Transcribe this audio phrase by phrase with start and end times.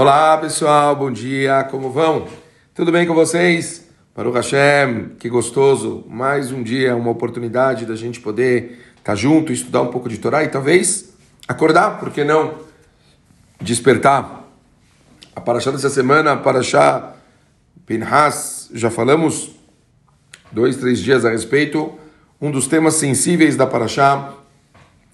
[0.00, 2.28] Olá pessoal, bom dia, como vão?
[2.72, 3.84] Tudo bem com vocês?
[4.14, 9.52] Para o Hashem, que gostoso, mais um dia, uma oportunidade da gente poder estar junto,
[9.52, 11.12] estudar um pouco de Torá e talvez
[11.48, 12.54] acordar, por que não?
[13.60, 14.44] Despertar.
[15.34, 17.14] A Paraxá dessa semana, a Paraxá
[17.84, 19.50] Pinhas, já falamos
[20.52, 21.92] dois, três dias a respeito.
[22.40, 24.32] Um dos temas sensíveis da Paraxá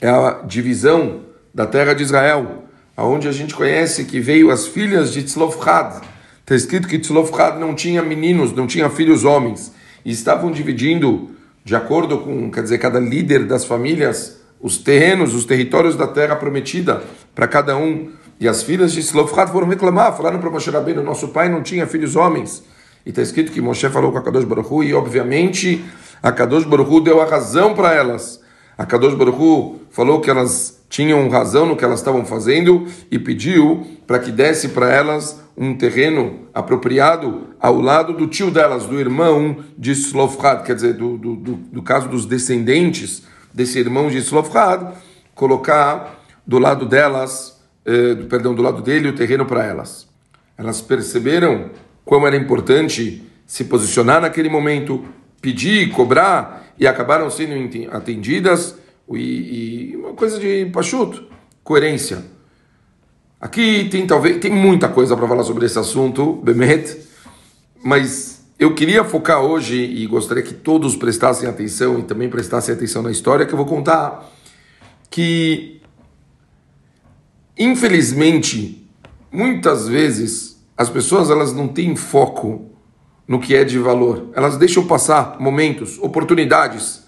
[0.00, 1.22] é a divisão
[1.52, 2.67] da terra de Israel,
[2.98, 6.02] aonde a gente conhece que veio as filhas de Tzlofchad.
[6.40, 9.72] Está escrito que Tzlofchad não tinha meninos, não tinha filhos homens,
[10.04, 11.30] e estavam dividindo,
[11.64, 16.34] de acordo com, quer dizer, cada líder das famílias, os terrenos, os territórios da terra
[16.34, 17.04] prometida
[17.36, 18.10] para cada um.
[18.40, 21.86] E as filhas de Tzlofchad foram reclamar, falaram para Moshe Rabbeinu, nosso pai não tinha
[21.86, 22.64] filhos homens.
[23.06, 25.84] E está escrito que Moshe falou com a Kadosh Baruch Hu, e obviamente
[26.20, 28.40] a Kadosh Baruch Hu deu a razão para elas.
[28.76, 33.18] A Kadosh Baruch Hu falou que elas tinham razão no que elas estavam fazendo e
[33.18, 38.98] pediu para que desse para elas um terreno apropriado ao lado do tio delas, do
[38.98, 44.18] irmão de Slofrad, quer dizer, do, do, do, do caso dos descendentes desse irmão de
[44.18, 44.94] Slofrad,
[45.34, 50.08] colocar do lado delas, eh, perdão, do lado dele o terreno para elas.
[50.56, 51.70] Elas perceberam
[52.04, 55.04] como era importante se posicionar naquele momento,
[55.40, 57.54] pedir, cobrar, e acabaram sendo
[57.90, 58.76] atendidas,
[59.16, 61.24] e, e uma coisa de pachuto,
[61.64, 62.24] coerência.
[63.40, 66.98] Aqui tem talvez tem muita coisa para falar sobre esse assunto, Bemet,
[67.84, 73.02] mas eu queria focar hoje e gostaria que todos prestassem atenção e também prestassem atenção
[73.02, 74.28] na história que eu vou contar
[75.08, 75.80] que
[77.56, 78.88] infelizmente
[79.30, 82.70] muitas vezes as pessoas elas não têm foco
[83.26, 84.30] no que é de valor.
[84.32, 87.04] Elas deixam passar momentos, oportunidades,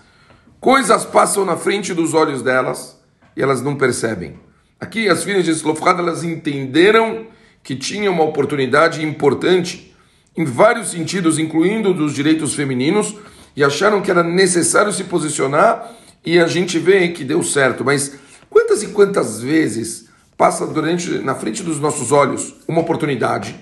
[0.61, 3.01] coisas passam na frente dos olhos delas
[3.37, 4.39] e elas não percebem.
[4.79, 7.27] Aqui as filhas de Slofrad elas entenderam
[7.63, 9.95] que tinha uma oportunidade importante
[10.37, 13.17] em vários sentidos, incluindo dos direitos femininos,
[13.57, 15.93] e acharam que era necessário se posicionar
[16.25, 17.85] e a gente vê que deu certo.
[17.85, 18.17] Mas
[18.49, 23.55] quantas e quantas vezes passa durante na frente dos nossos olhos uma oportunidade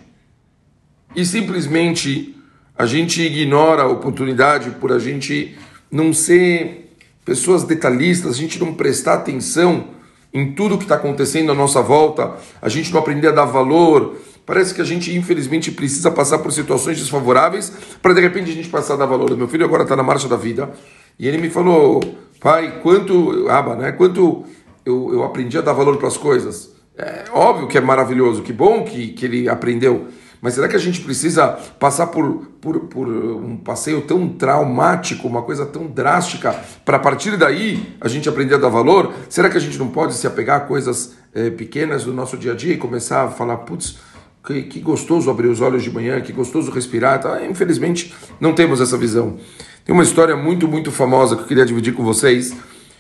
[1.17, 2.37] e simplesmente
[2.77, 5.59] a gente ignora a oportunidade por a gente
[5.91, 6.88] não ser
[7.29, 9.89] pessoas detalhistas, a gente não prestar atenção
[10.33, 14.17] em tudo que está acontecendo à nossa volta, a gente não aprender a dar valor.
[14.47, 18.71] Parece que a gente, infelizmente, precisa passar por situações desfavoráveis para de repente a gente
[18.71, 19.37] passar a dar valor.
[19.37, 20.71] Meu filho agora está na marcha da vida
[21.19, 22.01] e ele me falou,
[22.41, 23.93] pai, quanto, aba, né?
[23.93, 24.45] Quanto
[24.87, 26.73] eu, eu aprendi a dar valor para as coisas.
[26.97, 30.07] É óbvio que é maravilhoso, que bom que, que ele aprendeu.
[30.41, 35.43] Mas será que a gente precisa passar por, por, por um passeio tão traumático, uma
[35.43, 36.55] coisa tão drástica,
[36.85, 39.13] para a partir daí a gente aprender a dar valor?
[39.29, 42.53] Será que a gente não pode se apegar a coisas é, pequenas do nosso dia
[42.53, 43.99] a dia e começar a falar, putz,
[44.47, 47.21] que, que, gostoso abrir os olhos de manhã, que gostoso respirar?
[47.21, 47.45] Tá?
[47.45, 49.37] Infelizmente, não temos essa visão.
[49.85, 52.55] Tem uma história muito, muito famosa que eu queria dividir com vocês,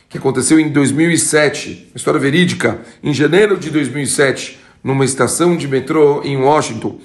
[0.08, 6.22] que aconteceu em 2007, uma história verídica, em janeiro de 2007, numa estação de metrô
[6.22, 6.98] em Washington.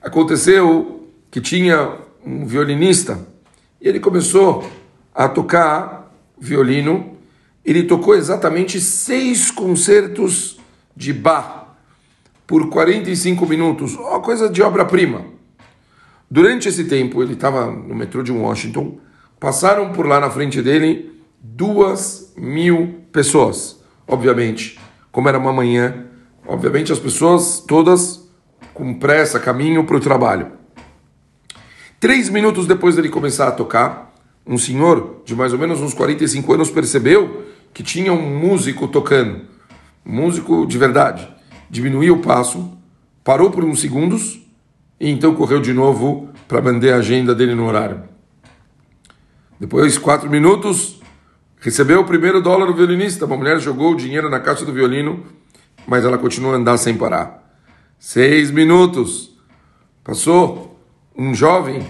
[0.00, 3.26] Aconteceu que tinha um violinista
[3.80, 4.68] e ele começou
[5.14, 7.16] a tocar violino.
[7.64, 10.58] Ele tocou exatamente seis concertos
[10.96, 11.66] de Bach
[12.46, 15.24] por 45 minutos, uma coisa de obra-prima.
[16.30, 18.98] Durante esse tempo, ele estava no metrô de Washington,
[19.38, 23.80] passaram por lá na frente dele duas mil pessoas.
[24.06, 24.78] Obviamente,
[25.12, 26.06] como era uma manhã,
[26.46, 28.27] obviamente as pessoas todas
[28.78, 30.52] com pressa, caminho para o trabalho.
[31.98, 34.14] Três minutos depois dele começar a tocar,
[34.46, 37.44] um senhor de mais ou menos uns 45 anos percebeu
[37.74, 39.40] que tinha um músico tocando,
[40.06, 41.28] um músico de verdade.
[41.68, 42.72] Diminuiu o passo,
[43.24, 44.40] parou por uns segundos
[45.00, 48.04] e então correu de novo para manter a agenda dele no horário.
[49.58, 51.00] Depois, quatro minutos,
[51.60, 53.26] recebeu o primeiro dólar do violinista.
[53.26, 55.24] Uma mulher jogou o dinheiro na caixa do violino,
[55.84, 57.47] mas ela continua a andar sem parar.
[57.98, 59.36] Seis minutos.
[60.04, 60.80] Passou
[61.16, 61.84] um jovem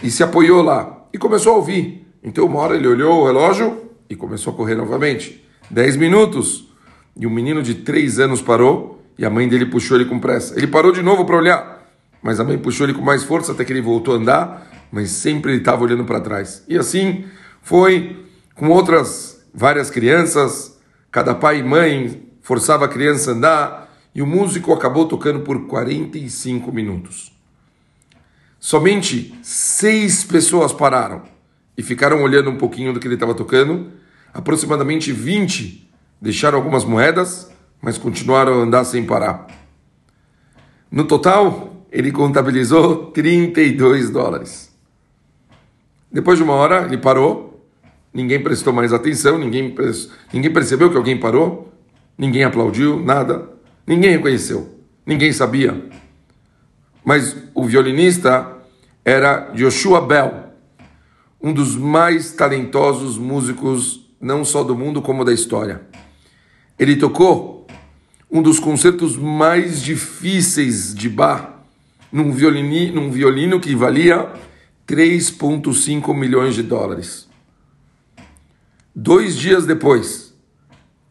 [0.00, 2.06] e se apoiou lá e começou a ouvir.
[2.22, 5.44] Então, uma hora ele olhou o relógio e começou a correr novamente.
[5.68, 6.68] Dez minutos.
[7.16, 10.56] E um menino de três anos parou e a mãe dele puxou ele com pressa.
[10.56, 11.84] Ele parou de novo para olhar,
[12.22, 15.10] mas a mãe puxou ele com mais força até que ele voltou a andar, mas
[15.10, 16.62] sempre ele estava olhando para trás.
[16.68, 17.24] E assim
[17.60, 20.78] foi com outras várias crianças.
[21.10, 23.83] Cada pai e mãe forçava a criança a andar
[24.14, 27.32] e o músico acabou tocando por 45 minutos.
[28.60, 31.22] Somente seis pessoas pararam
[31.76, 33.90] e ficaram olhando um pouquinho do que ele estava tocando.
[34.32, 35.90] Aproximadamente 20
[36.20, 37.50] deixaram algumas moedas,
[37.82, 39.46] mas continuaram a andar sem parar.
[40.90, 44.72] No total, ele contabilizou 32 dólares.
[46.10, 47.66] Depois de uma hora, ele parou,
[48.12, 49.74] ninguém prestou mais atenção, ninguém,
[50.32, 51.72] ninguém percebeu que alguém parou,
[52.16, 53.53] ninguém aplaudiu, nada,
[53.86, 55.88] ninguém reconheceu, ninguém sabia.
[57.04, 58.56] Mas o violinista
[59.04, 60.44] era Joshua Bell,
[61.40, 65.82] um dos mais talentosos músicos, não só do mundo, como da história.
[66.78, 67.66] Ele tocou
[68.30, 71.50] um dos concertos mais difíceis de Bach
[72.10, 74.32] num, violini, num violino que valia
[74.88, 77.28] 3,5 milhões de dólares.
[78.94, 80.34] Dois dias depois,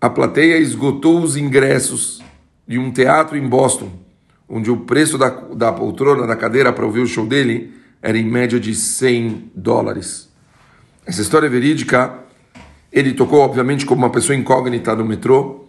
[0.02, 2.24] a plateia esgotou os ingressos
[2.68, 3.92] de um teatro em Boston,
[4.48, 8.26] onde o preço da, da poltrona, da cadeira para ouvir o show dele, era em
[8.26, 10.30] média de 100 dólares.
[11.06, 12.20] Essa história é verídica.
[12.92, 15.66] Ele tocou, obviamente, como uma pessoa incógnita no metrô.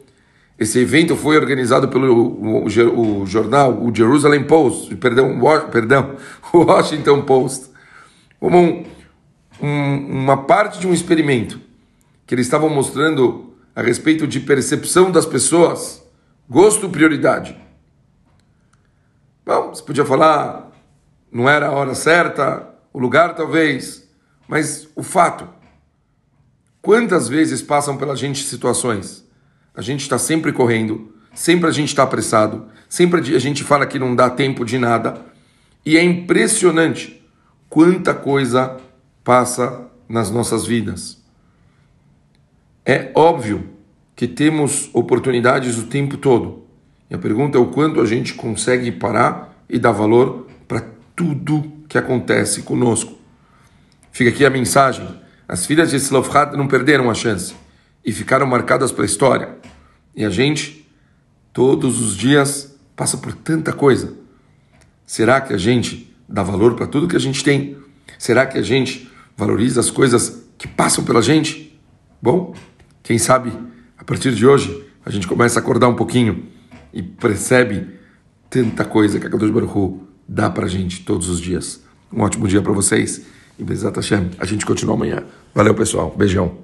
[0.58, 6.16] Esse evento foi organizado pelo o, o, o jornal, o Jerusalem Post, perdão, o, perdão,
[6.54, 7.74] Washington Post
[8.44, 8.84] como um,
[9.62, 11.58] um, uma parte de um experimento
[12.26, 16.03] que eles estavam mostrando a respeito de percepção das pessoas,
[16.48, 17.56] gosto, prioridade.
[19.44, 20.70] Bom, você podia falar,
[21.30, 24.08] não era a hora certa, o lugar talvez,
[24.48, 25.48] mas o fato.
[26.80, 29.26] Quantas vezes passam pela gente situações?
[29.74, 33.98] A gente está sempre correndo, sempre a gente está apressado, sempre a gente fala que
[33.98, 35.20] não dá tempo de nada,
[35.84, 37.22] e é impressionante
[37.68, 38.78] quanta coisa
[39.22, 41.22] passa nas nossas vidas.
[42.84, 43.73] É óbvio
[44.16, 46.64] que temos oportunidades o tempo todo.
[47.10, 50.84] E a pergunta é o quanto a gente consegue parar e dar valor para
[51.14, 53.12] tudo que acontece conosco.
[54.12, 55.06] Fica aqui a mensagem.
[55.48, 57.54] As filhas de Slofhat não perderam a chance
[58.04, 59.56] e ficaram marcadas para a história.
[60.14, 60.88] E a gente,
[61.52, 64.14] todos os dias, passa por tanta coisa.
[65.04, 67.76] Será que a gente dá valor para tudo que a gente tem?
[68.18, 71.78] Será que a gente valoriza as coisas que passam pela gente?
[72.22, 72.54] Bom,
[73.02, 73.52] quem sabe
[74.04, 76.44] a partir de hoje a gente começa a acordar um pouquinho
[76.92, 77.88] e percebe
[78.50, 81.82] tanta coisa que a Kadosh Baruch Hu dá para a gente todos os dias.
[82.12, 83.22] Um ótimo dia para vocês
[83.58, 85.24] e Bezat Hashem, a gente continua amanhã.
[85.54, 86.63] Valeu pessoal, beijão.